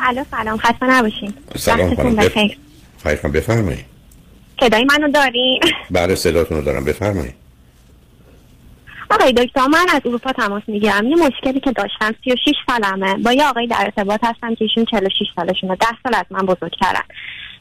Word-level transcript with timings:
الو 0.00 0.24
سلام. 0.30 0.56
خسته 0.58 0.86
نباشین. 0.86 1.34
سلام 1.56 1.94
خانم 1.94 2.16
بخیر. 2.16 2.58
بفرمایید 3.04 3.84
صدای 4.60 4.84
منو 4.84 5.10
داری 5.10 5.60
بله 5.90 6.14
صداتون 6.14 6.58
رو 6.58 6.64
دارم. 6.64 6.84
بفرمایید 6.84 7.34
آقای 9.10 9.32
دکتر 9.32 9.66
من 9.66 9.86
از 9.94 10.00
اروپا 10.04 10.32
تماس 10.32 10.62
می‌گیرم. 10.66 11.06
یه 11.06 11.16
مشکلی 11.16 11.60
که 11.60 11.72
داشتم 11.72 12.14
36 12.24 12.54
سالمه. 12.66 13.14
با 13.14 13.32
یه 13.32 13.44
آقای 13.46 13.66
در 13.66 13.76
ارتباط 13.80 14.20
هستم 14.24 14.54
که 14.54 14.64
ایشون 14.64 14.84
46 14.84 15.26
سالشونه. 15.36 15.76
10 15.76 15.86
سال 16.02 16.14
از 16.14 16.24
من 16.30 16.46
بزرگترن. 16.46 17.02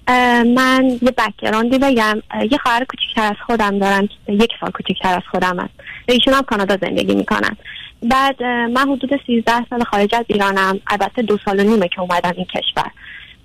من 0.08 1.00
یه 1.02 1.12
بکگراندی 1.18 1.78
بگم. 1.78 2.22
یه 2.52 2.58
خواهر 2.58 2.86
کوچکتر 2.86 3.24
از 3.24 3.36
خودم 3.46 3.80
دارم. 3.80 4.10
یک 4.28 4.52
سال 4.60 4.72
کوچکتر 4.72 5.16
از 5.16 5.24
خودم 5.32 5.60
هست. 5.60 5.74
ایشون 6.06 6.34
هم 6.34 6.42
کانادا 6.42 6.78
زندگی 6.78 7.16
می‌کنن. 7.16 7.58
بعد 8.04 8.44
من 8.44 8.82
حدود 8.82 9.10
13 9.28 9.52
سال 9.70 9.84
خارج 9.84 10.16
از 10.16 10.26
ایرانم. 10.28 10.80
البته 10.88 11.22
دو 11.22 11.38
سال 11.46 11.60
و 11.60 11.64
نیمه 11.64 11.88
که 11.88 12.02
اومدم 12.02 12.34
این 12.36 12.46
کشور. 12.46 12.92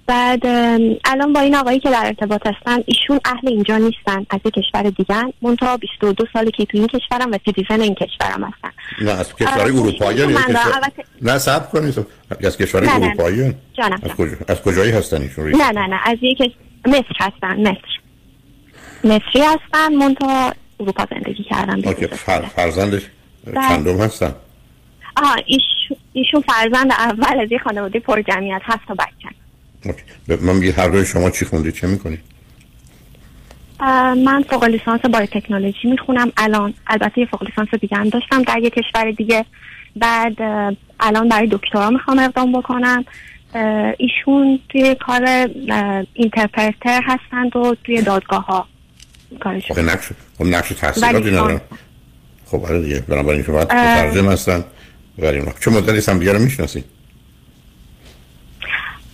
بعد 0.09 0.47
الان 1.05 1.33
با 1.33 1.41
این 1.41 1.55
آقایی 1.57 1.81
که 1.81 1.91
در 1.91 2.03
ارتباط 2.07 2.47
هستن 2.47 2.83
ایشون 2.87 3.21
اهل 3.25 3.49
اینجا 3.49 3.77
نیستن 3.77 4.27
از 4.31 4.41
یه 4.45 4.51
کشور 4.51 4.83
دیگه 4.83 5.17
منتها 5.43 5.77
22 5.77 6.25
سالی 6.33 6.51
که 6.51 6.65
تو 6.65 6.79
این 6.79 6.87
کشورم 6.87 7.31
و 7.33 7.39
citizen 7.45 7.81
این 7.81 7.95
کشورم 7.95 8.45
هستن 8.45 8.71
نه 9.01 9.11
از 9.11 9.35
کشور 9.35 9.61
اروپایی 9.61 10.27
من 10.27 10.43
کشور. 10.43 10.73
البته- 10.75 11.05
نه 11.23 11.39
صبر 11.39 11.67
کنید 11.67 12.07
از 12.45 12.57
کشور. 12.59 12.85
اروپایی 12.91 13.55
جانم 13.73 14.01
از 14.03 14.11
کجا 14.11 14.37
از 14.49 14.63
کجایی 14.63 14.91
هستن 14.93 15.23
ایشون 15.23 15.49
نه 15.51 15.71
نه 15.73 15.87
نه 15.87 16.01
از 16.05 16.19
یک 16.23 16.53
مصر 16.87 17.05
هستن 17.21 17.61
مصر 17.61 17.99
مصری 19.05 19.43
هستن 19.43 19.95
منتها 19.95 20.53
اروپا 20.81 21.07
زندگی 21.11 21.45
کردن 21.45 21.75
اوکی 21.75 22.07
22 22.07 22.17
فر... 22.17 22.33
ساله. 22.33 22.49
فرزندش. 22.49 23.03
چندم 23.55 24.01
هستن 24.01 24.35
آها 25.17 25.35
ایش- 25.35 25.97
ایشون 26.13 26.41
فرزند 26.41 26.93
اول 26.93 27.41
از 27.41 27.53
یه 27.53 27.59
خانواده 27.59 28.01
پر 28.01 28.23
جمعیت 28.23 28.61
هفت 28.65 28.89
تا 28.89 28.95
بچه 28.95 29.29
من 30.41 30.57
میگه 30.57 30.73
هر 30.73 30.89
دوی 30.89 31.05
شما 31.05 31.31
چی 31.31 31.45
خوندید 31.45 31.75
چه 31.75 31.87
می‌کنید 31.87 32.21
من 34.25 34.45
فوق 34.51 34.65
لیسانس 34.65 35.01
بایوتکنولوژی 35.01 35.89
می‌خونم. 35.89 36.33
الان 36.37 36.75
البته 36.87 37.21
یه 37.21 37.27
فوق 37.27 37.43
لیسانس 37.43 37.69
دیگه 37.81 37.97
هم 37.97 38.09
داشتم 38.09 38.43
در 38.43 38.59
یه 38.59 38.71
کشور 38.71 39.11
دیگه. 39.11 39.45
بعد 39.97 40.37
الان 41.01 41.29
برای 41.29 41.49
دکترا 41.51 41.91
می‌خوام 41.91 42.19
اقدام 42.19 42.53
بکنم. 42.53 43.05
ایشون 43.99 44.59
توی 44.69 44.95
کار 44.95 45.49
اینترپرتر 46.15 47.03
هستند 47.05 47.57
و 47.57 47.77
توی 47.85 48.03
دادگاه 48.03 48.47
ها 48.47 48.69
کارشون 49.41 49.77
خب 49.77 49.83
نقش 49.83 50.09
خب 50.39 50.45
نقش 50.45 50.69
تحصیلاتی 50.69 51.31
ندارن 51.31 51.61
خب 52.47 52.65
آره 52.65 52.83
دیگه. 52.83 53.01
بنابراین 53.01 53.43
شما. 53.43 53.59
مترجم 53.59 54.29
هستن. 54.29 54.65
ولی 55.19 55.43
چه 55.61 55.71
مدتی 55.71 56.11
هم 56.11 56.19
دیگه 56.19 56.33
رو 56.33 56.39
می‌شناسید 56.39 56.85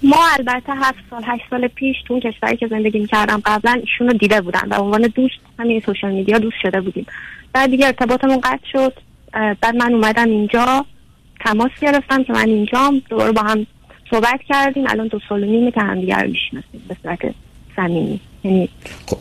ما 0.05 0.17
البته 0.39 0.73
هفت 0.73 0.99
سال 1.11 1.23
هشت 1.27 1.43
سال 1.51 1.69
پیش 1.69 1.97
تو 2.07 2.15
اون 2.15 2.23
کشوری 2.23 2.57
که 2.57 2.67
زندگی 2.67 2.99
می‌کردم 2.99 3.43
قبلا 3.45 3.73
ایشون 3.73 4.09
رو 4.09 4.13
دیده 4.13 4.41
بودم 4.41 4.67
و 4.71 4.77
به 4.77 4.83
عنوان 4.83 5.03
دوست 5.03 5.35
همین 5.59 5.83
سوشال 5.87 6.13
میدیا 6.13 6.39
دوست 6.39 6.57
شده 6.63 6.81
بودیم. 6.81 7.07
بعد 7.53 7.71
دیگه 7.71 7.87
ارتباطمون 7.87 8.41
قطع 8.41 8.67
شد. 8.73 8.93
بعد 9.33 9.77
من 9.77 9.95
اومدم 9.95 10.29
اینجا 10.29 10.87
تماس 11.41 11.71
گرفتم 11.81 12.25
که 12.25 12.33
من 12.33 12.49
اینجام. 12.49 13.03
دوباره 13.11 13.33
با 13.33 13.43
هم 13.43 13.67
صحبت 14.11 14.41
کردیم. 14.49 14.85
الان 14.89 15.07
دو 15.07 15.21
سال 15.29 15.43
و 15.43 15.47
نیمه 15.47 15.71
که 15.71 15.81
هم 15.81 16.01
رو 16.01 16.29
می‌شناسیم 16.29 16.83
به 16.89 16.97
صورت 17.03 17.19
صمیمی. 17.77 18.21
یعنی 18.45 18.69
خب 19.07 19.19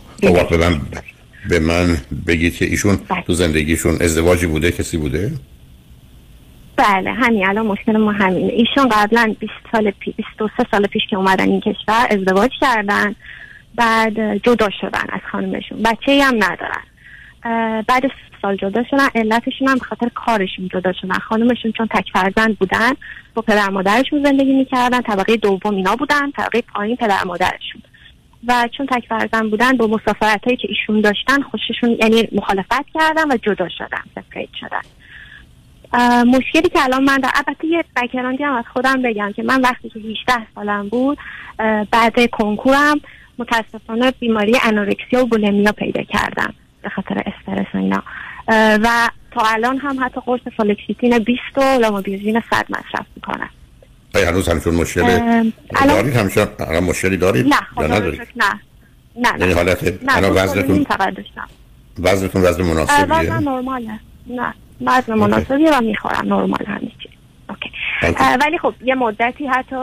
به 1.50 1.60
من 1.60 1.98
بگید 2.28 2.56
که 2.56 2.66
ایشون 2.66 3.00
بله. 3.10 3.22
تو 3.22 3.34
زندگیشون 3.34 3.98
ازدواجی 4.02 4.48
بوده 4.48 4.72
کسی 4.72 4.98
بوده؟ 4.98 5.32
بله 6.84 7.12
همین 7.12 7.48
الان 7.48 7.66
مشکل 7.66 7.98
ما 7.98 8.12
همینه. 8.12 8.54
ایشون 8.54 8.90
قبلا 8.90 9.36
20 9.40 9.54
سال 9.72 9.92
پیش 9.92 10.14
23 10.16 10.66
سال 10.72 10.88
پیش 10.88 11.02
که 11.10 11.16
اومدن 11.16 11.50
این 11.50 11.62
کشور 11.62 12.08
ازدواج 12.10 12.52
کردن 12.62 13.16
بعد 13.76 14.38
جدا 14.44 14.70
شدن 14.82 15.06
از 15.10 15.20
خانمشون 15.32 15.84
بچه 15.84 16.12
ای 16.12 16.22
هم 16.22 16.36
ندارن. 16.36 16.84
بعد 17.88 18.04
سال 18.42 18.56
جدا 18.56 18.84
شدن 18.90 19.08
علتشون 19.16 19.68
هم 19.68 19.78
خاطر 19.78 20.10
کارشون 20.16 20.68
جدا 20.68 20.94
شدن. 20.94 21.14
خانمشون 21.14 21.72
چون 21.72 21.88
تک 21.88 22.06
فرزند 22.14 22.58
بودن 22.58 22.92
با 23.34 23.42
پدر 23.42 23.70
مادرشون 23.70 24.24
زندگی 24.24 24.54
می‌کردن 24.54 25.02
طبقه 25.02 25.38
دوم 25.38 25.76
اینا 25.76 25.96
بودن 25.96 26.32
طبقه 26.32 26.62
پایین 26.62 26.96
پدر 26.96 27.24
مادرشون. 27.24 27.82
و 28.48 28.70
چون 28.78 28.86
تک 28.86 29.06
فرزند 29.10 29.50
بودن 29.50 29.78
با 29.78 29.88
مسافرت 29.88 30.44
هایی 30.46 30.58
که 30.58 30.68
ایشون 30.70 31.02
داشتن 31.02 31.42
خوششون 31.42 31.90
یعنی 31.90 32.28
مخالفت 32.32 32.86
کردن 32.94 33.32
و 33.32 33.38
جدا 33.38 33.70
شدن 33.70 34.04
سپریت 34.16 34.50
شدن. 34.60 34.82
مشکلی 36.26 36.70
که 36.70 36.84
الان 36.84 37.04
من 37.04 37.18
در 37.18 37.30
البته 37.36 37.68
یه 37.68 37.84
بکراندی 37.96 38.44
هم 38.44 38.56
از 38.56 38.66
خودم 38.74 39.02
بگم 39.02 39.32
که 39.36 39.44
من 39.44 39.62
وقتی 39.62 39.90
که 39.90 40.00
18 40.00 40.48
سالم 40.56 40.90
بود 40.90 41.18
بعد 41.92 42.30
کنکورم 42.32 43.00
متاسفانه 43.38 44.12
بیماری 44.12 44.58
انورکسیا 44.64 45.24
و 45.24 45.26
بولمیا 45.26 45.72
پیدا 45.72 46.04
کردم 46.04 46.54
به 46.82 46.90
خاطر 46.90 47.24
استرس 47.26 47.68
و 47.74 47.78
اینا. 47.78 48.04
و 48.84 49.10
تا 49.32 49.42
الان 49.46 49.78
هم 49.78 50.06
حتی 50.06 50.22
قرص 50.26 50.42
فالکسیتین 50.58 51.20
20 51.20 51.40
و 51.56 51.62
لاموبیوزین 51.62 52.44
100 52.50 52.66
مصرف 52.70 53.06
می‌کنم. 53.16 53.50
آیا 54.16 54.28
هنوز 54.28 54.50
همچون 54.50 54.76
مشکل 54.76 55.02
دارید؟ 55.02 56.16
همچون 56.16 56.48
الان 56.60 56.84
مشکلی 56.84 57.18
دارید 57.18 57.48
نه 57.48 57.60
خدا 57.76 57.88
ندارید؟ 57.88 58.24
شکر 58.24 58.32
نه. 58.36 58.60
نه 59.16 59.30
یعنی 59.40 59.54
نه 59.54 59.56
حالت 59.56 59.84
نه 59.84 60.18
الان 60.18 60.32
وزنتون 60.32 60.86
وزنتون 62.00 62.42
وزن 62.44 62.64
مناسبیه؟ 62.64 63.06
وزنم 63.06 63.50
نرماله. 63.50 64.00
نه. 64.28 64.54
وزن 64.82 65.14
مناسبیه 65.14 65.78
و 65.78 65.82
می‌خورم 65.82 66.34
نرمال 66.34 66.66
همه. 66.68 66.92
اه، 68.04 68.38
ولی 68.42 68.58
خب 68.58 68.74
یه 68.84 68.96
مدتی 68.96 69.48
حتی 69.48 69.76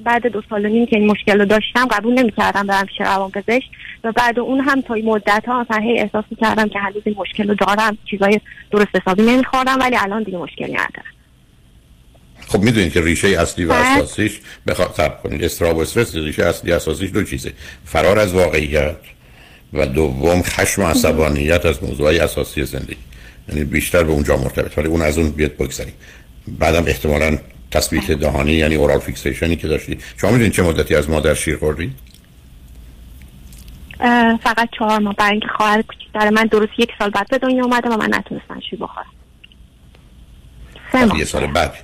بعد, 0.00 0.26
دو 0.26 0.42
سال 0.50 0.66
و 0.66 0.68
نیم 0.68 0.86
که 0.86 0.96
این 0.96 1.10
مشکل 1.10 1.38
رو 1.38 1.44
داشتم 1.44 1.86
قبول 1.86 2.14
نمی‌کردم 2.14 2.66
برم 2.66 2.86
پیش 2.86 3.00
روانپزشک 3.00 3.70
و 4.04 4.12
بعد 4.12 4.38
اون 4.38 4.60
هم 4.60 4.80
تا 4.80 4.94
این 4.94 5.06
مدت 5.06 5.44
ها 5.46 5.60
مثلا 5.60 5.82
هی 5.82 5.98
احساس 5.98 6.24
می‌کردم 6.30 6.68
که 6.68 6.78
هنوز 6.78 7.02
این 7.04 7.14
مشکل 7.18 7.48
رو 7.48 7.54
دارم 7.54 7.98
چیزای 8.10 8.40
درست 8.70 8.88
حسابی 8.94 9.22
نمیخوردم 9.22 9.78
ولی 9.80 9.96
الان 9.96 10.22
دیگه 10.22 10.38
مشکلی 10.38 10.72
ندارم. 10.72 11.14
خب 12.48 12.58
می‌دونید 12.58 12.92
که 12.92 13.00
ریشه 13.00 13.28
اصلی 13.28 13.64
و. 13.64 13.72
اساسیش 13.72 14.40
بخواد 14.66 14.92
صبر 14.92 15.16
کنید 15.22 15.44
استراب 15.44 15.76
و 15.76 15.80
استرس 15.80 16.14
ریشه 16.14 16.44
اصلی 16.44 16.72
اساسیش 16.72 17.10
دو 17.10 17.22
چیزه. 17.22 17.52
فرار 17.84 18.18
از 18.18 18.34
واقعیت 18.34 18.96
و 19.72 19.86
دوم 19.86 20.42
خشم 20.42 20.82
و 20.82 20.86
عصبانیت 20.86 21.66
از 21.66 21.84
موضوعی 21.84 22.18
اساسی 22.18 22.64
زندگی. 22.64 22.96
یعنی 23.48 23.64
بیشتر 23.64 24.02
به 24.02 24.12
اونجا 24.12 24.36
مرتبط. 24.36 24.78
ولی 24.78 24.88
اون 24.88 25.02
از 25.02 25.18
اون 25.18 25.30
بیاد 25.30 25.56
بگذاریم. 25.56 25.94
بعدم 26.48 26.84
احتمالاً 26.86 27.38
تثبیت 27.70 28.10
دهانی 28.10 28.52
یعنی 28.52 28.74
اورال 28.74 28.98
فیکسیشنی 28.98 29.56
که 29.56 29.68
داشتید 29.68 30.02
شما 30.16 30.30
می‌دونید 30.30 30.52
چه 30.52 30.62
مدتی 30.62 30.94
از 30.94 31.10
مادر 31.10 31.34
شیر 31.34 31.56
خوردید 31.56 31.92
فقط 34.42 34.68
چهار 34.78 34.98
ماه. 34.98 35.14
برای 35.14 35.30
اینکه 35.30 35.48
خواهر 35.56 35.82
کوچیکتر 35.82 36.30
من 36.30 36.44
درست 36.44 36.72
یک 36.78 36.90
سال 36.98 37.10
بعد 37.10 37.28
به 37.28 37.38
دنیا 37.38 37.64
اومده 37.64 37.88
و 37.88 37.96
من 37.96 38.08
نتونستم 38.14 38.60
شیر 38.70 38.78
بخورم. 38.78 39.06
سه 40.92 41.18
یه 41.18 41.24
سال 41.24 41.46
بعد. 41.46 41.74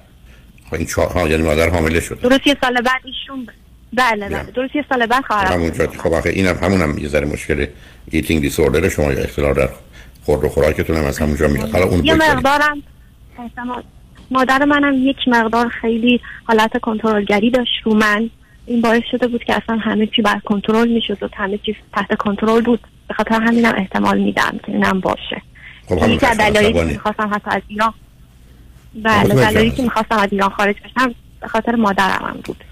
خب 0.66 0.75
این 0.75 0.87
چهار 0.87 1.09
ها 1.09 1.28
یعنی 1.28 1.42
مادر 1.42 1.69
حامله 1.69 2.00
شده. 2.00 2.28
درست 2.28 2.47
یه 2.47 2.56
سال 2.60 2.81
بعد 2.81 3.00
ایشون 3.04 3.48
بله 3.92 4.28
بله. 4.28 4.42
بله 4.42 4.50
درست 4.50 4.77
یه 4.77 4.84
سال 4.88 5.06
بعد 5.06 5.25
خواهرم 5.25 5.53
همونجا. 5.53 5.87
خب 5.87 6.12
آخه 6.12 6.31
اینم 6.31 6.56
همونم 6.62 6.98
یه 6.98 7.09
ذره 7.09 7.27
مشکل 7.27 7.66
ایتینگ 8.10 8.42
دیسوردر 8.42 8.88
شما 8.88 9.12
یا 9.12 9.22
اختلال 9.22 9.54
در 9.54 9.69
خورد 10.25 10.44
و 10.44 10.48
خوراکتون 10.48 10.97
هم 10.97 11.04
از 11.04 11.19
همونجا 11.19 11.48
میاد 11.48 11.70
حالا 11.70 11.84
اون 11.84 12.04
یه. 12.04 12.14
مقدارم 12.14 12.82
مادر 14.31 14.64
منم 14.64 15.08
یک 15.08 15.16
مقدار 15.26 15.69
خیلی 15.69 16.20
حالت 16.44 16.81
کنترلگری 16.81 17.50
داشت 17.50 17.82
رو 17.84 17.94
من 17.94 18.30
این 18.66 18.80
باعث 18.80 19.03
شده 19.10 19.26
بود 19.26 19.44
که 19.44 19.54
اصلا 19.54 19.76
همه 19.76 20.06
چی 20.06 20.22
بر 20.22 20.41
کنترل 20.44 20.88
می‌شد 20.88 21.22
و 21.22 21.28
همه 21.36 21.59
چیز 21.59 21.75
تحت 21.92 22.14
کنترل 22.14 22.60
بود 22.60 22.80
به 23.09 23.14
خاطر 23.14 23.42
همینم 23.42 23.75
احتمال 23.76 24.19
میدم 24.19 24.60
که 24.66 24.72
اینم 24.72 25.00
باشه 25.00 25.42
خب 25.88 26.09
یکی 26.09 26.26
از 26.26 26.38
دلایلی 26.38 26.72
که. 26.72 26.84
می‌خواستم 26.84 27.30
حتی 27.34 27.50
از 27.50 27.62
ایران 27.69 27.91
خب، 27.91 29.03
بله 29.03 29.34
خودت 29.34 29.50
دلایلی. 29.50 29.70
که 29.70 29.82
می‌خواستم 29.82 30.19
از 30.19 30.28
ایران 30.32 30.50
خارج 30.50 30.76
بشم 30.76 31.14
به 31.41 31.48
خاطر 31.48 31.75
مادرم 31.75 32.25
هم 32.25 32.38
بود 32.44 32.64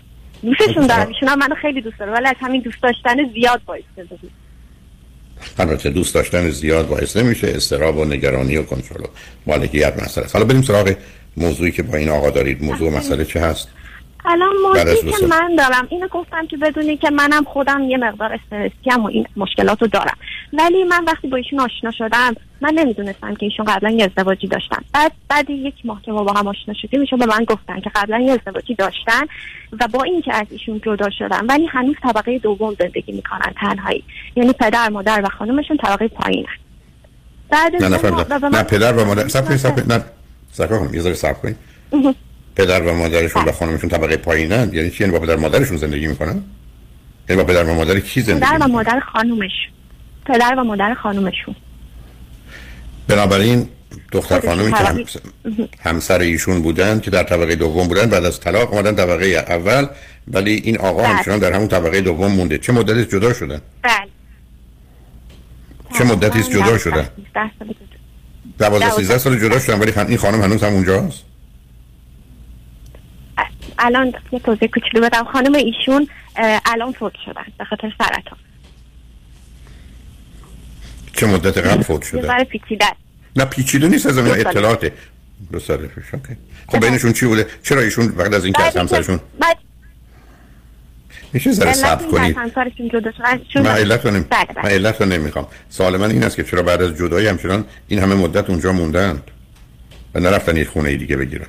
دوستشون 0.43 0.83
خب، 0.83 0.89
دارم 0.89 1.03
خب. 1.03 1.09
ایشون 1.09 1.29
هم 1.29 1.39
منو 1.39 1.55
خیلی 1.55 1.81
دوست 1.81 1.99
داره 1.99 2.13
ولی 2.13 2.27
از 2.27 2.37
همین 2.41 2.61
دوست 2.61 2.83
داشتن 2.83 3.17
زیاد 3.35 3.61
باعث 3.67 3.83
شده 3.97 4.17
بود 4.17 4.31
البته 5.59 5.91
دوست 5.91 6.15
داشتن 6.15 6.51
زیاد 6.51 6.89
باعث 6.89 7.17
نمیشه 7.17 7.49
استراب 7.49 7.99
و 7.99 8.05
نگرانی 8.05 8.57
و 8.57 8.63
کنترل 8.63 9.01
و 9.01 9.07
مالکیت 9.47 10.03
مسئله. 10.03 10.27
حالا 10.33 10.45
بریم 10.45 10.63
سراغ 10.63 10.95
موضوعی 11.37 11.73
که 11.73 11.83
با 11.83 11.97
این 11.97 12.09
آقا 12.09 12.31
دارید. 12.31 12.65
موضوع 12.65 12.91
مسئله 12.91 13.25
چه 13.25 13.41
هست؟ 13.41 13.69
الان 14.25 14.53
موضوعی 14.67 15.13
که. 15.13 15.27
من 15.27 15.57
دارم 15.57 15.87
اینو 15.91 16.09
گفتم 16.09 16.47
که 16.47 16.57
بدونی 16.57 16.97
که 16.97 17.11
منم 17.11 17.45
خودم 17.45 17.83
یه 17.83 17.97
مقدار 17.97 18.33
استرسی 18.33 19.01
و 19.01 19.07
این 19.07 19.27
مشکلات 19.37 19.83
رو 19.83 19.89
دارم. 19.89 20.17
ولی 20.53 20.85
من 20.85 21.05
وقتی 21.05 21.29
با 21.29 21.37
ایشون 21.37 21.61
آشنا 21.61 21.91
شدم 21.91 22.35
من 22.61 22.75
نمی‌دونستم 22.75 23.35
که 23.35 23.47
ایشون 23.47 23.67
قبلا 23.67 23.91
یه 23.91 24.05
ازدواجی 24.05 24.47
داشتن. 24.47 24.83
بعد 24.93 25.13
بعد 25.29 25.51
یک 25.51 25.75
ماه 25.85 26.03
که 26.03 26.13
ما 26.13 26.25
با 26.25 26.33
هم 26.33 26.47
آشنا 26.47 26.75
شدیم 26.75 27.01
ایشون 27.01 27.19
به 27.19 27.27
من 27.27 27.45
گفتن 27.45 27.81
که 27.81 27.91
قبلا 27.95 28.19
یه 28.19 28.33
ازدواجی 28.33 28.75
داشتن 28.75 29.23
و 29.81 29.89
با 29.89 30.03
اینکه 30.03 30.35
از 30.35 30.47
ایشون 30.51 30.81
جدا 30.85 31.11
شدن 31.11 31.47
ولی 31.47 31.67
هنوز 31.67 31.97
طبقه 32.03 32.39
دوم 32.39 32.77
زندگی 32.79 33.13
می‌کنن 33.13 33.55
تنهایی. 33.61 34.05
یعنی 34.37 34.53
پدر 34.53 34.89
مادر 34.89 35.23
و 35.25 35.29
خانمشون 35.29 35.77
طبقه 35.77 36.09
پایینن 36.09 36.47
بعد 37.51 37.83
نه 37.83 37.89
نه 37.89 38.49
نه 38.49 38.63
پدر 38.63 38.93
و 38.93 39.05
مادر 39.05 39.29
صبر 39.29 39.47
کنید 39.47 39.59
صبر 39.59 39.73
کنید 39.73 39.93
نه 39.93 40.05
صبر 40.53 40.79
کنید 40.79 40.95
یه 40.95 41.01
ذره 41.01 41.15
صبر 41.15 41.33
کنید. 41.33 41.57
پدر 42.59 42.83
و 42.83 42.95
مادرشون 42.95 43.43
و 43.43 43.45
بله. 43.45 43.53
خانمشون 43.55 43.91
طبقه 43.91 44.17
پایینن 44.17 44.71
یعنی 44.73 44.91
چی 44.91 45.05
یعنی 45.05 45.13
با 45.13 45.19
پدر 45.19 45.37
و 45.37 45.41
مادرشون 45.41 45.77
زندگی 45.77 46.07
می‌کنن 46.07 46.43
یعنی 47.29 47.43
با 47.43 47.49
پدر 47.49 47.65
و 47.65 47.75
مادر 47.75 48.01
کی 48.01 48.21
زندگی 48.21 48.47
پدر 48.47 48.59
و 48.65 48.69
مادر 48.69 49.01
خانومش 49.01 49.51
پدر 50.27 50.55
و 50.59 50.65
مادر 50.65 50.95
خانومشون 50.95 51.57
بنابراین 53.09 53.69
دختر 54.13 54.41
خانمی 54.41 54.73
که 54.73 54.77
همس- 54.77 55.17
همسر 55.81 56.19
ایشون 56.19 56.63
بودن 56.63 57.01
که 57.01 57.11
در 57.11 57.23
طبقه 57.23 57.57
دوم 57.57 57.89
بودن 57.89 58.07
بعد 58.07 58.25
از 58.25 58.41
طلاق 58.41 58.73
اومدن 58.73 58.95
طبقه 58.95 59.27
اول 59.27 59.87
ولی 60.29 60.55
این 60.65 60.79
آقا 60.79 61.03
بله. 61.03 61.09
همچنان 61.09 61.39
در 61.39 61.53
همون 61.53 61.69
طبقه 61.69 62.01
دوم 62.01 62.33
مونده 62.33 62.59
چه 62.59 62.73
مدتی 62.73 63.05
جدا 63.05 63.33
شدن 63.33 63.61
بله 63.83 63.93
چه 65.99 66.05
مدتی 66.05 66.43
جدا 66.43 66.79
شدن؟ 66.79 67.09
12 67.35 67.51
سال 67.59 67.69
جدا. 67.69 67.87
12 68.59 68.79
دوازده. 68.81 68.91
13 68.91 69.19
سال 69.19 69.39
جدا 69.39 69.59
شدن 69.59 69.79
ولی 69.79 69.93
این 70.09 70.17
خانم 70.19 70.43
هنوز 70.43 70.63
هم 70.63 70.73
اونجاست 70.73 71.28
الان 73.79 74.13
یه 74.33 74.39
توضیح 74.39 74.69
کوچولو 74.69 75.07
بدم. 75.07 75.25
خانم 75.25 75.55
ایشون 75.55 76.09
الان 76.65 76.93
فوت 76.93 77.13
شدن 77.25 77.45
به 77.59 77.65
خاطر 77.65 77.95
سرطان. 77.99 78.39
چه 81.13 81.27
مدت 81.27 81.59
قبل 81.59 81.83
فوت 81.83 82.05
یه 82.05 82.11
شدن 82.11 82.29
ذره 82.29 82.45
پیچیده. 82.45 82.87
نه 83.37 83.45
پیچیده 83.45 83.89
نیست 83.89 84.07
از 84.07 84.19
این. 84.19 84.47
اطلاعاته 84.47 84.93
دو 85.53 85.61
سال 85.61 85.87
پیش 85.87 86.15
اوکی. 86.15 86.37
خب 86.69 86.81
بینشون 86.81 87.13
چی 87.13 87.27
بوده؟ 87.27 87.47
چرا 87.63 87.81
ایشون 87.81 88.09
بعد 88.09 88.35
از 88.35 88.45
اینکه 88.45 88.63
از 88.63 88.75
بعد 88.75 88.79
اینکه- 88.79 88.97
همسرشون؟ 88.97 89.21
بعد 89.41 89.57
میشه 91.33 91.53
ذره 91.53 91.73
صبر 91.73 92.05
این 92.23 92.35
که 92.35 92.37
از 92.37 92.53
کنید 92.53 93.67
من 93.67 93.67
علت 93.67 94.07
رو 94.07 94.11
نمی... 94.11 94.25
بله 94.31 94.47
من 94.57 94.63
بله. 94.63 94.73
علت 94.73 95.01
رو 95.01 95.07
نمی‌خوام 95.07 95.47
سوال 95.71 95.97
من 95.97 96.11
این 96.11 96.25
است 96.25 96.37
که 96.37 96.45
چرا 96.45 96.63
بعد 96.63 96.83
از 96.83 96.97
جدایی 96.97 97.27
همچنان 97.27 97.65
این 97.89 97.99
همه 98.01 98.15
مدت 98.15 98.51
اونجا 98.51 98.73
موندند 98.73 99.31
و 100.15 100.21
نرفتن 100.21 100.57
یک 100.57 100.69
خونه 100.69 100.97
دیگه 100.97 101.17
بگیرن؟ 101.17 101.47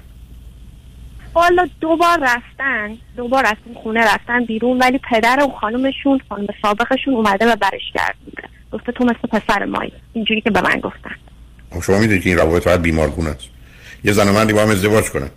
والا 1.34 1.70
دو 1.82 1.96
بار 1.98 2.20
رفتن 2.22 2.98
دو 3.18 3.28
بار 3.28 3.46
از 3.46 3.56
اون 3.66 3.76
خونه 3.84 4.14
رفتن 4.14 4.46
بیرون 4.46 4.78
ولی 4.78 5.00
پدر 5.12 5.40
اون 5.40 5.54
خانومشون 5.62 6.22
خانم 6.30 6.48
سابقشون 6.62 7.14
اومده 7.14 7.46
و 7.46 7.56
برش 7.56 7.92
گردونده 7.96 8.50
گفته 8.72 8.92
تو 8.92 9.04
مثل 9.04 9.40
پسر 9.40 9.66
مایی 9.66 9.94
اینجوری 10.14 10.42
که 10.42 10.50
به 10.50 10.62
من 10.62 10.80
گفتن. 10.80 11.16
خب 11.72 11.82
شما 11.82 11.98
می‌دونید 11.98 12.24
که 12.24 12.30
این 12.30 12.38
روابط 12.38 12.64
باید 12.66 12.82
بیمارگونه 12.82 13.30
است. 13.30 13.48
یه 14.04 14.12
زن 14.12 14.30
و 14.30 14.34
مردی 14.34 14.54
با 14.54 14.62
هم 14.62 14.70
ازدواج 14.70 15.10
کنن. 15.10 15.30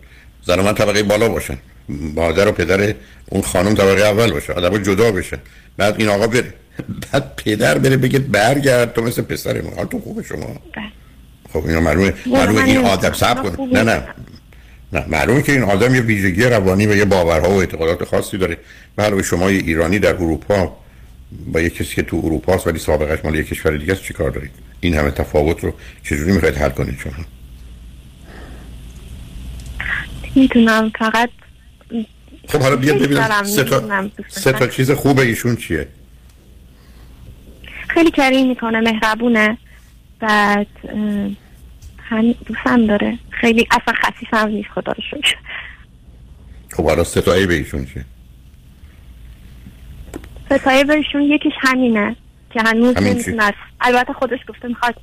زن 0.42 0.58
و 0.58 0.62
مرد 0.62 0.76
طبقه 0.76 1.02
بالا 1.02 1.28
باشن. 1.28 1.58
مادر 1.88 2.48
و 2.48 2.52
پدر 2.52 2.94
اون 3.28 3.42
خانم 3.42 3.74
طبقه 3.74 4.02
اول 4.02 4.32
باشه 4.32 4.52
آدم 4.52 4.82
جدا 4.82 5.12
بشن. 5.12 5.38
بعد 5.76 5.94
این 5.98 6.08
آقا 6.08 6.26
بره. 6.26 6.54
بعد 7.12 7.36
پدر 7.36 7.78
بره 7.78 7.96
بگه 7.96 8.18
برگرد 8.18 8.92
تو 8.92 9.02
مثل 9.02 9.22
پسر 9.22 9.60
ما. 9.60 9.70
حالتون 9.76 10.00
خوبه 10.00 10.22
شما. 10.22 10.46
بله. 10.46 10.84
خب 11.52 11.66
اینا 11.66 11.80
معلومه 11.80 12.14
معلومه 12.26 12.60
من 12.60 12.68
این. 12.68 12.84
آدم 12.84 13.12
صبر 13.12 13.42
کن. 13.42 13.68
نه 13.72 13.82
نه. 13.82 14.02
نه 14.92 15.04
معلومه 15.08 15.42
که 15.42 15.52
این 15.52 15.62
آدم 15.62 15.94
یه 15.94 16.00
ویژگی 16.00 16.42
روانی 16.42 16.86
و 16.86 16.96
یه 16.96 17.04
باورها 17.04 17.50
و 17.50 17.60
اعتقادات 17.60 18.04
خاصی 18.04 18.38
داره. 18.38 18.56
علاوه 18.98 19.22
شما 19.22 19.50
یه 19.50 19.58
ایرانی 19.58 19.98
در 19.98 20.14
اروپا 20.14 20.76
با 21.52 21.60
یه 21.60 21.70
کسی 21.70 21.94
که 21.94 22.02
تو 22.02 22.20
اروپا 22.24 22.54
است 22.54 22.66
ولی 22.66 22.78
سابقش 22.78 23.24
مال 23.24 23.34
یه 23.34 23.44
کشور 23.44 23.76
دیگه 23.76 23.92
است 23.92 24.02
چیکار 24.02 24.30
دارید؟ 24.30 24.50
این 24.80 24.94
همه 24.94 25.10
تفاوت 25.10 25.64
رو 25.64 25.74
چجوری 26.04 26.32
می‌خواید 26.32 26.56
حل 26.56 26.68
کنید 26.68 26.98
شما؟ 26.98 27.24
می‌تونم 30.34 30.92
فقط 30.98 31.30
خب 32.48 32.60
حالا 32.60 32.76
بیا 32.76 32.92
خیلی 32.92 33.06
ببینم 33.06 33.44
سه 34.28 34.52
تا 34.52 34.52
سه. 34.52 34.68
چیز 34.68 34.90
خوبه 34.90 35.22
ایشون 35.22 35.56
چیه؟ 35.56 35.88
خیلی 37.88 38.10
کریم 38.10 38.48
می‌کنه 38.48 38.80
مهربونه. 38.80 39.58
بعد 40.20 40.66
اه، 42.12 42.18
هم 42.18 42.32
دوستم 42.32 42.86
داره. 42.86 43.18
خیلی 43.30 43.66
اصلا 43.70 43.94
خصیص 43.94 44.28
هم 44.32 44.48
نیست 44.48 44.68
خدا 44.68 44.92
رو 44.92 45.02
شکر. 45.10 45.36
خب 46.72 46.84
حالا 46.84 47.04
سه 47.04 47.20
تا 47.20 47.34
عیب 47.34 47.50
ایشون 47.50 47.86
چیه؟ 47.86 48.04
ستایه 50.46 50.84
بهشون 50.84 51.22
یکیش 51.22 51.52
همینه 51.60 52.16
که 52.50 52.60
هنوز 52.62 52.96
همین؟ 52.96 53.12
نمی‌تونه 53.12 53.52
البته 53.80 54.12
خودش 54.12 54.38
گفته 54.48 54.68
می‌خواد 54.68 54.94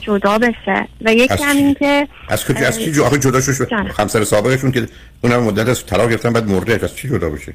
جدا 0.00 0.38
بشه. 0.38 0.88
و 1.00 1.14
یکی؟ 1.14 1.44
همین 1.44 1.74
که 1.74 2.08
از 2.28 2.44
کجا 2.44 2.66
از 2.66 2.78
کی 2.78 2.92
جدا 2.92 3.40
شد. 3.40 3.72
همسر 3.98 4.24
سابقشون 4.24 4.72
که 4.72 4.88
اونم 5.20 5.42
مدت 5.42 5.68
از 5.68 5.86
طلاق 5.86 6.10
گرفتن 6.10 6.32
بعد 6.32 6.48
مرده. 6.48 6.80
از 6.82 6.96
چی 6.96 7.08
جدا 7.08 7.30
بشه؟ 7.30 7.54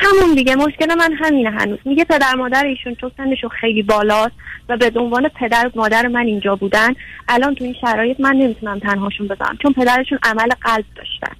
همون 0.00 0.34
دیگه. 0.34 0.56
مشکل 0.56 0.94
من 0.94 1.12
همینه 1.12 1.50
هنوز. 1.50 1.78
میگه 1.84 2.04
پدر 2.04 2.34
مادر 2.34 2.64
ایشون 2.64 2.94
چون 2.94 3.10
سنشون 3.16 3.50
خیلی 3.50 3.82
بالاست 3.82 4.34
و 4.68 4.76
به 4.76 5.00
عنوان 5.00 5.28
پدر 5.28 5.66
و 5.66 5.70
مادر 5.74 6.06
من 6.06 6.26
اینجا 6.26 6.56
بودن 6.56 6.94
الان 7.28 7.54
تو 7.54 7.64
این 7.64 7.74
شرایط 7.80 8.20
من 8.20 8.36
نمی‌تونم 8.36 8.78
تنهاشون 8.78 9.28
بذارم 9.28 9.56
چون 9.62 9.72
پدرشون 9.72 10.18
عمل 10.22 10.48
قلب 10.60 10.84
داشتن. 10.96 11.36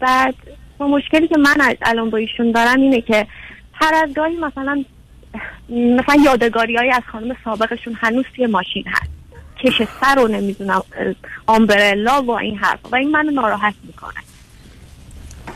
بعد 0.00 0.34
و 0.80 0.84
مشکلی 0.88 1.28
که 1.28 1.38
من 1.38 1.60
از- 1.60 1.76
الان 1.82 2.10
با 2.10 2.18
ایشون 2.18 2.50
دارم 2.52 2.80
اینه 2.80 3.00
که 3.00 3.26
هر 3.72 3.94
از 3.94 4.14
گاهی 4.14 4.36
مثلا 4.36 4.84
مثلا 5.68 6.22
یادگاری 6.24 6.76
های 6.76 6.90
از 6.90 7.02
خانم 7.12 7.36
سابقشون 7.44 7.94
هنوز 8.00 8.24
توی 8.36 8.46
ماشین 8.46 8.84
هست. 8.86 9.10
کش 9.64 9.82
سر 10.00 10.14
رو 10.14 10.28
نمی‌دونم 10.28 10.82
آمبرلا 11.46 12.22
و 12.22 12.30
این 12.30 12.56
حرف 12.58 12.78
و 12.92 12.96
این 12.96 13.10
منو 13.10 13.30
ناراحت 13.30 13.74
می‌کنه. 13.86 14.29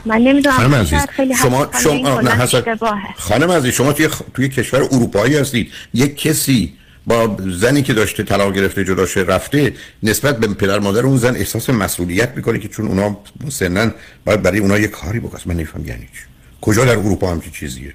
من 0.06 0.16
نمی‌دونم 0.20 0.56
خانم 0.56 0.74
عزیز 0.74 0.90
شاید 0.90 1.10
خیلی 1.10 1.34
شما 1.34 1.68
شما 1.82 2.20
نه 2.20 2.40
اشتباهه. 2.42 3.14
خانم 3.16 3.50
عزیز 3.50 3.74
شما 3.74 3.92
توی 3.92 4.08
خ- 4.08 4.22
توی 4.34 4.48
کشور 4.48 4.82
اروپایی 4.82 5.36
هستید. 5.36 5.72
یک 5.94 6.16
کسی 6.16 6.72
با 7.06 7.36
زنی 7.50 7.82
که 7.82 7.94
داشته 7.94 8.22
طلاق 8.22 8.54
گرفته 8.54 8.84
جدا 8.84 9.06
شده 9.06 9.34
رفته 9.34 9.72
نسبت 10.02 10.38
به 10.38 10.46
پدر 10.48 10.78
مادر 10.78 11.00
اون 11.06 11.16
زن 11.16 11.36
احساس 11.36 11.70
مسئولیت 11.70 12.32
می‌کنه 12.36 12.58
که 12.58 12.68
چون 12.68 12.86
اونا 12.88 13.16
سنن 13.48 13.94
باید 14.24 14.42
برای 14.42 14.58
اونا 14.58 14.78
یه 14.78 14.88
کاری 14.88 15.20
بکنه. 15.20 15.40
من 15.46 15.54
نمیفهم 15.54 15.86
یعنی 15.86 16.00
چی. 16.02 16.20
کجا 16.60 16.84
در 16.84 16.90
اروپا 16.98 17.30
همچین 17.30 17.52
چیزیه؟ 17.52 17.94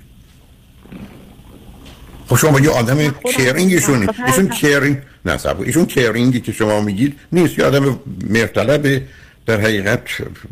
خب 2.28 2.36
شما 2.36 2.52
با 2.52 2.60
یه 2.60 2.70
آدم 2.70 3.00
هر 3.00 3.12
ایشون 3.56 4.50
کیرینگ 4.50 4.98
نه 5.26 5.38
صبر 5.38 5.64
ایشون 5.66 5.86
کیرینگی 5.86 6.40
که 6.42 6.52
شما 6.52 6.82
میگید 6.82 7.20
نیست. 7.32 7.60
یه 7.60 7.66
آدم 7.66 8.00
مرتلب 8.30 9.02
در 9.46 9.62
حقیقت 9.62 10.02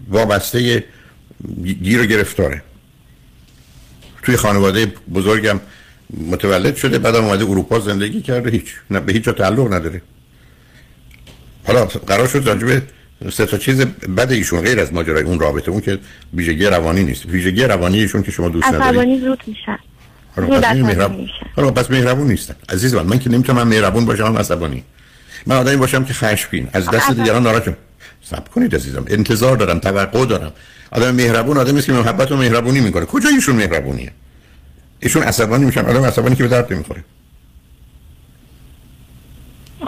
وابسته 0.10 0.84
گیر 1.64 2.02
و 2.02 2.06
گرفتاره. 2.06 2.62
توی 4.24 4.36
خانواده 4.36 4.94
بزرگم 5.14 5.60
متولد 6.32 6.76
شده 6.76 7.00
بعدم 7.00 7.26
اومده 7.26 7.46
اروپا 7.46 7.80
زندگی 7.80 8.22
کرده 8.22 8.50
هیچ 8.50 8.74
نه 8.92 9.00
به 9.00 9.14
هیچ 9.14 9.24
جا 9.24 9.32
تعلق 9.32 9.74
نداره. 9.74 10.02
حالا 11.68 11.86
قرار 11.86 12.28
شد 12.28 12.48
راجبه 12.48 12.82
سه 13.32 13.46
تا 13.46 13.58
چیز 13.58 13.82
بد 14.18 14.32
ایشون 14.32 14.62
غیر 14.62 14.80
از 14.80 14.94
ماجرای 14.94 15.24
اون 15.24 15.40
رابطه 15.40 15.72
اون 15.72 15.82
که 15.82 16.00
ویژگی 16.34 16.66
روانی 16.66 17.04
نیست. 17.04 17.26
ویژگی 17.26 17.64
روانی 17.64 18.00
ایشون 18.00 18.24
که 18.24 18.32
شما 18.32 18.50
دوست 18.50 18.68
ندارید. 18.68 18.88
عصبانی 18.88 19.20
زود 19.20 19.44
میشن 19.48 19.78
حالا 21.56 21.72
پس 21.72 21.92
مهربون 21.92 22.28
نیستن 22.28 22.56
عزیز 22.70 22.96
من 22.96 23.06
من 23.06 23.20
که 23.20 23.30
نمی‌تونم 23.30 23.68
مهربون 23.68 24.06
باشم 24.06 24.26
هم 24.26 24.38
عصبانی. 24.38 24.84
من 25.46 25.56
آدمی 25.56 25.76
باشم 25.76 26.06
که 26.06 26.14
خشمگین. 26.14 26.68
از 26.74 26.90
دست. 26.90 27.12
دیگران 27.12 27.44
ناراحتم 27.44 27.78
صبر 28.24 28.50
کنید 28.50 28.76
عزیزم. 28.76 29.06
انتظار 29.08 29.58
دارم 29.58 29.80
توقع 29.80 30.26
دارم. 30.26 30.52
آدم 30.92 31.16
مهربون 31.16 31.58
آدمی 31.58 31.78
است 31.78 31.88
که 31.88 31.94
محبت 31.94 32.32
و 32.32 32.38
مهربونی 32.38 32.80
می‌کنه. 32.80 33.06
کجا 33.06 33.30
ایشون 33.30 33.56
مهربونیه؟ 33.56 34.12
ایشون 35.00 35.24
عصبانی 35.24 35.66
میشن. 35.66 35.86
آدم 35.86 36.04
عصبانی 36.04 36.36
که 36.36 36.44
به 36.44 36.50
درد 36.50 36.74
نمی‌خوره. 36.74 37.04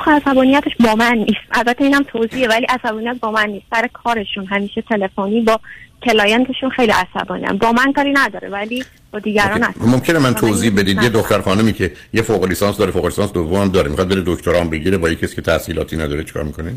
عصبانیتش 0.08 0.72
با 0.80 0.96
من 0.96 1.14
نیست. 1.18 1.40
البته 1.52 1.84
اینم 1.84 2.04
توضیحه 2.04 2.48
ولی 2.48 2.66
عصبانیت 2.66 3.18
با 3.22 3.32
من 3.32 3.50
نیست. 3.50 3.66
سر 3.72 3.90
کارشون 3.94 4.46
همیشه 4.46 4.82
تلفنی 4.82 5.42
با 5.42 5.60
client 6.04 6.44
شون 6.44 6.70
خیلی 6.70 6.92
عصبانی 6.92 7.58
با 7.58 7.72
من 7.72 7.94
کاری 7.94 8.12
نداره 8.14 8.50
ولی 8.50 8.84
با 9.12 9.20
دیگران. 9.20 9.64
هست 9.64 9.82
ممکنه 9.82 10.20
من 10.20 10.34
توضیح 10.34 10.72
بدید. 10.72 11.04
یه 11.04 11.10
دختر 11.10 11.42
خانمی 11.42 11.74
که 11.74 11.92
یه 12.14 12.22
فوق 12.22 12.46
لیسانس 12.46 12.78
داره 12.78 12.92
فوق 12.92 13.06
لیسانس 13.06 13.32
دوم 13.32 13.70
داره. 13.70 13.90
می‌خواد 13.90 14.10
بره 14.10 14.24
دکترا 14.26 14.64
بگیره 14.64 14.98
با 14.98 15.10
یه 15.10 15.16
کسی 15.16 15.36
که 15.36 15.42
تحصیلاتی 15.42 15.98
نداره 15.98 16.24
چیکار 16.24 16.44
می‌کنه؟ 16.44 16.74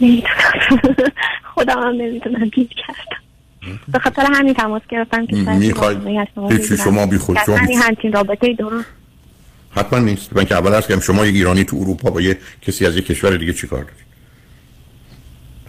نمی‌تونم 0.00 0.80
خودم 1.54 1.78
هم 1.78 1.88
نمی‌تونم 1.88 2.48
گیر 2.48 2.68
کردم. 2.68 3.22
به 3.88 3.98
خاطر 3.98 4.26
همین 4.32 4.54
تماس 4.54 4.82
گرفتم 4.88 5.26
که 5.26 5.36
می‌خواید 5.36 5.98
از 6.18 6.26
شما 6.84 7.06
بی 7.06 7.18
خود، 7.18 7.38
شما 7.46 7.56
همچین 7.56 8.12
رابطه 8.12 8.54
درست 8.54 8.86
حتما 9.70 9.98
نیست. 9.98 10.36
من 10.36 10.44
که 10.44 10.54
اول 10.54 10.74
هست 10.74 10.88
که 10.88 11.00
شما 11.00 11.26
یک 11.26 11.34
ایرانی 11.34 11.64
تو 11.64 11.76
اروپا 11.76 12.10
با 12.10 12.20
یه 12.20 12.38
کسی 12.62 12.86
از 12.86 12.96
یک 12.96 13.06
کشور 13.06 13.36
دیگه 13.36 13.52
چیکار 13.52 13.82
دارید 13.82 14.08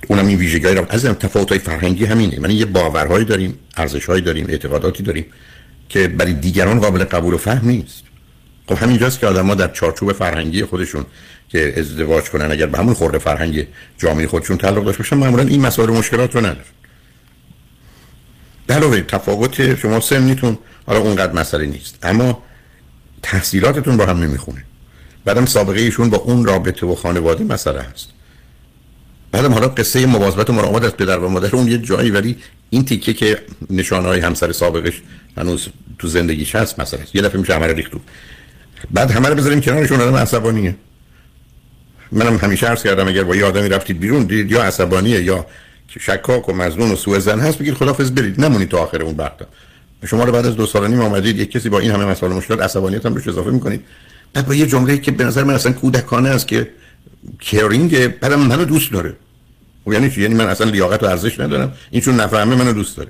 اونم 0.07 0.27
این 0.27 0.37
ویژگی 0.37 0.67
رو 0.67 0.85
از 0.89 1.05
تفاوت 1.05 1.49
های 1.49 1.59
فرهنگی 1.59 2.05
همینه. 2.05 2.39
من 2.39 2.51
یه 2.51 2.65
باورهایی 2.65 3.25
داریم 3.25 3.59
ارزشهایی 3.77 4.21
داریم 4.21 4.45
اعتقاداتی 4.49 5.03
داریم 5.03 5.25
که 5.89 6.07
برای 6.07 6.33
دیگران 6.33 6.79
قابل 6.79 7.03
قبول 7.03 7.33
و 7.33 7.37
فهم 7.37 7.67
نیست. 7.67 8.03
خب 8.69 8.77
همینجاست 8.77 9.19
که 9.19 9.27
آدم‌ها 9.27 9.55
در 9.55 9.67
چارچوب 9.67 10.13
فرهنگی 10.13 10.63
خودشون 10.63 11.05
که 11.49 11.73
ازدواج 11.77 12.23
کنن 12.23 12.51
اگر 12.51 12.65
به 12.65 12.77
همون 12.77 12.93
خورده 12.93 13.17
فرهنگ 13.17 13.67
جامعه 13.97 14.27
خودشون 14.27 14.57
تعلق 14.57 14.83
داشته 14.83 15.03
باشن 15.03 15.17
معمولا 15.17 15.43
این 15.43 15.61
مسائل 15.61 15.89
و 15.89 15.93
مشکلات 15.93 16.35
رو 16.35 16.41
ندارن. 16.41 16.65
علاوه 18.69 19.01
تفاوت 19.01 19.75
شما 19.75 19.99
سنیتون 19.99 20.57
حالا 20.87 20.99
اونقدر 20.99 21.33
مسئله 21.33 21.65
نیست. 21.65 21.97
اما 22.03 22.43
تحصیلاتتون 23.21 23.97
با 23.97 24.05
هم 24.05 24.23
نمی‌خونه. 24.23 24.65
بعدم 25.25 25.45
سابقه 25.45 25.79
ایشون 25.79 26.09
با 26.09 26.17
اون 26.17 26.45
رابطه 26.45 26.87
و 26.87 26.95
خانواده 26.95 27.43
مسئله 27.43 27.81
هست. 27.81 28.09
بعدم 29.31 29.53
حالا 29.53 29.67
قصه 29.67 30.05
مواظبت 30.05 30.49
و 30.49 30.53
مراقبت 30.53 30.83
از 30.83 30.97
پدر 30.97 31.19
و 31.19 31.29
مادر 31.29 31.55
اون 31.55 31.67
یه 31.67 31.77
جایی 31.77 32.11
ولی 32.11 32.37
این 32.69 32.85
تیکه 32.85 33.13
که 33.13 33.41
نشانه 33.69 34.07
های 34.07 34.19
همسر 34.19 34.51
سابقش 34.51 35.01
هنوز 35.37 35.67
تو 35.99 36.07
زندگیش 36.07 36.55
هست 36.55 36.79
مثلا 36.79 36.99
یه 37.13 37.21
دفعه 37.21 37.39
میشه 37.39 37.55
همه 37.55 37.67
ریختو 37.67 37.99
بعد 38.91 39.11
همه 39.11 39.29
رو 39.29 39.35
بذاریم 39.35 39.61
کنارشون 39.61 40.01
آدم 40.01 40.15
عصبانیه. 40.15 40.75
منم 42.11 42.37
همیشه 42.37 42.67
عرض 42.67 42.83
کردم 42.83 43.07
اگر 43.07 43.23
با 43.23 43.35
یه 43.35 43.45
آدمی 43.45 43.69
رفتید 43.69 43.99
بیرون 43.99 44.23
دید 44.23 44.51
یا 44.51 44.63
عصبانیه 44.63 45.23
یا 45.23 45.45
شکاک 45.99 46.49
و 46.49 46.53
مزنون 46.53 46.91
و 46.91 46.95
سوء 46.95 47.19
زن 47.19 47.39
هست 47.39 47.57
بگید 47.57 47.73
خدافظ 47.73 48.11
برید 48.11 48.41
نمونید 48.41 48.69
تا 48.69 48.77
آخر 48.77 49.01
اون 49.01 49.15
وقت 49.15 49.33
شما 50.05 50.23
رو 50.23 50.31
بعد 50.31 50.45
از 50.45 50.55
دو 50.55 50.65
سال 50.65 50.87
نیم 50.87 51.01
آمدید 51.01 51.39
یک 51.39 51.51
کسی 51.51 51.69
با 51.69 51.79
این 51.79 51.91
همه 51.91 52.05
مسائل 52.05 52.33
مشکلات 52.33 52.61
عصبانیت 52.61 53.05
هم 53.05 53.15
روش 53.15 53.27
اضافه 53.27 53.49
می‌کنید. 53.49 53.83
بعد 54.33 54.47
با 54.47 54.53
یه 54.53 54.67
جمله 54.67 54.97
که 54.97 55.11
به 55.11 55.23
نظر 55.23 55.43
من 55.43 55.53
اصلا 55.53 55.71
کودکانه 55.71 56.29
است 56.29 56.47
که 56.47 56.69
کیرینگ 57.39 58.07
بعدم 58.07 58.39
منو 58.39 58.65
دوست 58.65 58.91
داره. 58.91 59.13
و 59.87 59.93
یعنی 59.93 60.11
چی؟ 60.11 60.21
یعنی 60.21 60.35
من 60.35 60.47
اصلا 60.47 60.69
لیاقت 60.69 61.03
و 61.03 61.05
ارزش 61.05 61.39
ندارم. 61.39 61.73
این 61.91 62.01
چون 62.01 62.19
نفهمه 62.19 62.55
منو 62.55 62.73
دوست 62.73 62.97
داره. 62.97 63.09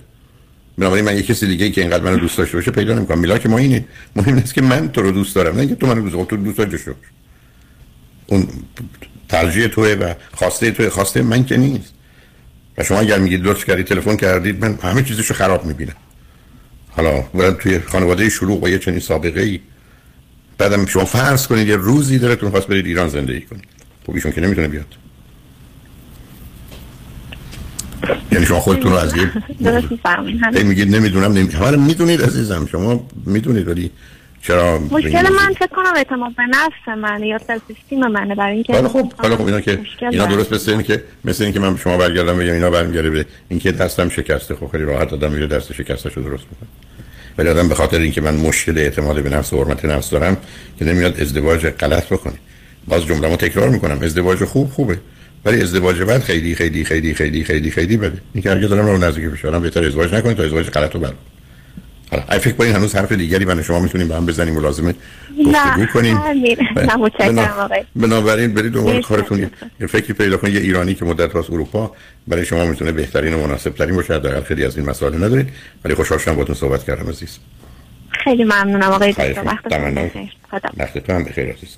بنابراین 0.80 1.06
من 1.06 1.16
یه 1.16 1.22
کسی 1.22 1.48
دیگه 1.48 1.70
که 1.70 1.82
اینقدر 1.82 2.04
منو 2.04 2.18
دوست 2.18 2.38
داشته 2.38 2.58
باشه 2.58 2.72
پیدا 2.72 2.94
نمی‌کنم. 2.94 3.20
میلا 3.20 3.38
که 3.38 3.50
ما 3.50 3.58
اینه 3.58 3.86
مهم 4.16 4.36
نیست 4.36 4.54
که 4.54 4.62
من 4.62 4.92
تو 4.92 5.02
رو 5.02 5.12
دوست 5.12 5.36
دارم 5.36 5.56
نه 5.56 5.68
که 5.68 5.76
تو 5.76 5.88
منو 5.88 6.02
دوست 6.02 6.16
داری. 6.16 6.26
تو 6.26 6.38
دوست 6.38 6.58
داشته 6.58 6.96
اون 8.28 8.48
ترجیح 9.30 9.68
توه 9.68 9.88
و 9.88 10.14
خواسته 10.34 10.72
توی 10.72 10.90
خواسته 10.90 11.22
من 11.22 11.46
که 11.46 11.58
نیست. 11.58 11.94
و 12.78 12.84
شما 12.84 13.00
اگر 13.00 13.20
میگید 13.20 13.44
لطف 13.44 13.66
کردید 13.66 13.86
تلفن 13.86 14.16
کردید 14.16 14.66
من 14.66 14.80
همه 14.82 15.04
چیزشو 15.04 15.34
خراب 15.34 15.66
می‌بینم. 15.66 15.96
حالا 16.90 17.22
برای 17.22 17.54
توی 17.60 17.80
خانواده 17.80 18.30
شلوغ 18.30 18.64
و 18.64 18.70
یه 18.70 18.80
چنین 18.80 19.00
سابقه 19.00 19.42
ای 19.42 19.60
بعدم 20.58 20.86
شما 20.86 21.06
فرض 21.06 21.48
کنید 21.48 21.68
یه 21.68 21.76
روزی 21.76 22.20
دلتون 22.20 22.50
خواست 22.50 22.68
برید 22.68 22.86
ایران 22.86 23.10
زندگی 23.10 23.42
کنید. 23.42 23.68
خب 24.06 24.16
ایشون 24.16 24.32
که 24.32 24.42
نمی‌تونه 24.42 24.68
بیاد. 24.68 24.96
یعنی 28.32 28.46
شما 28.46 28.60
خودتون 28.60 28.92
رو 28.92 28.98
از 28.98 29.18
یه 29.18 29.32
درست 29.64 29.92
میفرمایید 29.92 30.58
میگید 30.64 30.96
نمی‌دونم 30.96 31.32
نمی... 31.32 31.78
می‌دونید 31.78 32.22
عزیزم 32.22 32.66
شما 32.72 33.08
می‌دونید 33.26 33.68
ولی 33.68 33.92
چرا 34.42 34.80
مشکل 34.80 35.30
من 35.34 35.54
فکر 35.54 35.68
کنم 35.68 35.94
اعتماد 35.96 36.36
به 36.36 36.44
نفس 36.44 36.98
من 37.02 37.24
یا 37.24 37.38
سلف 37.38 37.94
منه 38.12 38.36
برای 38.36 38.54
اینکه 38.54 38.74
حالا 38.74 38.90
خب 38.90 39.14
حالا 39.14 39.38
خب 39.38 39.46
اینا 39.46 39.62
که 39.62 39.80
اینا 40.12 40.26
درست 40.26 40.54
مثل 40.54 40.72
این 40.72 40.84
که 40.84 41.04
مثل 41.26 41.44
این 41.44 41.54
که 41.54 41.60
من 41.60 41.78
شما 41.78 41.98
برگردم 41.98 42.38
بگم 42.38 42.54
اینا 42.54 42.70
برمیگره 42.70 43.10
به 43.10 43.26
اینکه 43.50 43.72
دستم 43.72 44.10
شکسته 44.10 44.56
خب 44.56 44.68
خیلی 44.72 44.84
راحت 44.84 45.14
آدم 45.14 45.32
میره 45.32 45.48
دست 45.48 45.74
شکسته 45.74 46.10
شو 46.10 46.22
درست 46.22 46.44
می‌کنه. 46.52 46.70
ولی 47.38 47.50
آدم 47.50 47.70
به 47.70 47.76
خاطر 47.76 47.98
اینکه 48.00 48.22
من 48.22 48.36
مشکل 48.36 48.78
اعتماد 48.78 49.24
به 49.24 49.30
نفس 49.30 49.54
و 49.54 49.64
حرمت 49.64 49.86
نفس 49.86 50.10
دارم 50.10 50.38
که 50.80 50.86
نمیاد 50.86 51.22
ازدواج 51.22 51.66
غلط 51.66 52.08
بکنه. 52.08 52.34
باز 52.88 53.06
جمله‌مو 53.06 53.36
تکرار 53.36 53.70
می‌کنم 53.70 54.00
ازدواج 54.02 54.44
خوب 54.44 54.70
خوبه. 54.70 55.00
ولی 55.46 55.62
ازدواج 55.62 56.02
بعد 56.02 56.22
خیلی 56.22 56.56
خیلی 56.56 56.86
خیلی 56.86 57.14
خیلی 57.14 57.44
خیلی 57.44 57.72
خیلی 57.72 57.98
بده. 57.98 58.18
این 58.34 58.44
که 58.44 58.52
اگه 58.52 58.68
دارم 58.68 58.86
رو 58.86 58.98
نزدیک 58.98 59.30
فشارم 59.30 59.62
بهتر 59.62 59.86
ازدواج 59.86 60.14
نکنید 60.14 60.38
تا 60.38 60.44
ازدواج 60.44 60.70
غلط 60.70 60.96
رو 60.96 61.02
حالا 62.12 62.24
اگه 62.28 62.40
فکر 62.40 62.54
کنین 62.54 62.76
هنوز 62.76 62.96
حرف 62.96 63.12
دیگری 63.12 63.46
من 63.46 63.62
شما 63.62 63.80
می‌تونیم 63.80 64.08
با 64.08 64.18
هم 64.18 64.26
بزنیم 64.26 64.58
و 64.58 64.62
لازمه 64.62 64.96
گفتگو 65.46 65.86
کنیم. 65.86 66.18
نه 66.18 66.96
متشکرم 66.96 67.38
آقای. 67.38 67.84
بنابراین 67.96 68.54
برید 68.54 68.74
دنبال 68.74 69.02
کارتون. 69.02 69.50
یه 69.80 69.88
فکری 69.88 70.14
پیدا 70.14 70.38
کنید 70.38 70.56
یه 70.56 70.62
ایرانی 70.62 70.96
که 70.96 71.06
مدت 71.06 71.36
راست 71.36 71.50
اروپا 71.50 71.96
برای 72.28 72.46
شما 72.46 72.66
می‌تونه 72.66 72.92
بهترین 72.92 73.34
و 73.34 73.48
مناسب 73.48 73.70
ترین 73.70 73.96
باشه. 73.96 74.20
در 74.20 74.42
خیلی 74.42 74.66
از 74.66 74.78
این 74.78 74.90
مسائل 74.90 75.16
ندارید. 75.16 75.50
ولی 75.86 75.94
خوشحال 75.94 76.20
شدم 76.20 76.34
باهاتون 76.34 76.56
صحبت 76.56 76.84
کردم 76.84 77.10
عزیز. 77.10 77.38
خیلی 78.24 78.44
ممنونم 78.44 78.92
آقای 78.92 79.12
دکتر. 79.12 79.44
وقتتون 79.46 79.96
بخیر. 79.96 80.32
وقتتون 80.78 81.24
بخیر 81.24 81.46
عزیز. 81.46 81.78